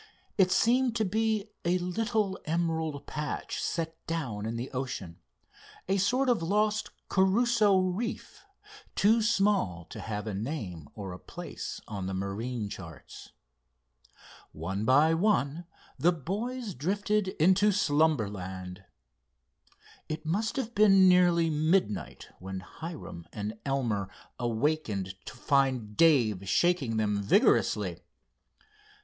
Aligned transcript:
It 0.35 0.51
seemed 0.51 0.95
to 0.95 1.05
be 1.05 1.51
a 1.63 1.77
little 1.77 2.39
emerald 2.45 3.05
patch 3.05 3.61
set 3.61 4.03
down 4.07 4.47
in 4.47 4.55
the 4.55 4.71
ocean, 4.71 5.19
a 5.87 5.97
sort 5.97 6.27
of 6.27 6.41
lost 6.41 6.89
Crusoe 7.07 7.77
reef, 7.77 8.43
too 8.95 9.21
small 9.21 9.85
to 9.91 9.99
have 9.99 10.25
a 10.25 10.33
name 10.33 10.89
or 10.95 11.13
a 11.13 11.19
place 11.19 11.79
on 11.87 12.07
the 12.07 12.15
marine 12.15 12.67
charts. 12.67 13.29
One 14.53 14.85
by 14.85 15.13
one 15.13 15.67
the 15.99 16.11
boys 16.11 16.73
drifted 16.73 17.27
into 17.39 17.71
slumberland. 17.71 18.83
It 20.09 20.25
must 20.25 20.55
have 20.55 20.73
been 20.73 21.07
nearly 21.07 21.47
midnight 21.51 22.27
when 22.39 22.61
Hiram 22.61 23.27
and 23.31 23.59
Elmer 23.67 24.09
awakened 24.39 25.13
to 25.27 25.35
find 25.35 25.95
Dave 25.95 26.49
shaking 26.49 26.97
them 26.97 27.21
vigorously. 27.21 28.01